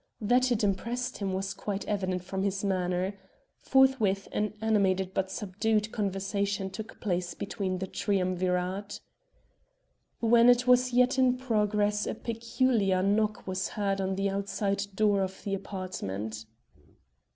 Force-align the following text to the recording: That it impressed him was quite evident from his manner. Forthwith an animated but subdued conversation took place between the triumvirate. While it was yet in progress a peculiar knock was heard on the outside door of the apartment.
That 0.19 0.51
it 0.51 0.63
impressed 0.63 1.19
him 1.19 1.31
was 1.31 1.53
quite 1.53 1.85
evident 1.87 2.23
from 2.23 2.41
his 2.41 2.63
manner. 2.63 3.13
Forthwith 3.59 4.27
an 4.31 4.55
animated 4.59 5.13
but 5.13 5.29
subdued 5.29 5.91
conversation 5.91 6.71
took 6.71 6.99
place 6.99 7.35
between 7.35 7.77
the 7.77 7.85
triumvirate. 7.85 8.99
While 10.19 10.49
it 10.49 10.65
was 10.65 10.91
yet 10.91 11.19
in 11.19 11.37
progress 11.37 12.07
a 12.07 12.15
peculiar 12.15 13.03
knock 13.03 13.45
was 13.45 13.67
heard 13.67 14.01
on 14.01 14.15
the 14.15 14.27
outside 14.31 14.87
door 14.95 15.21
of 15.21 15.43
the 15.43 15.53
apartment. 15.53 16.45